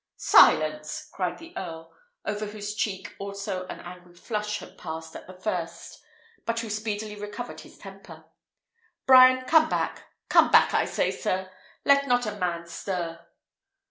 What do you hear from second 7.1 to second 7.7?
recovered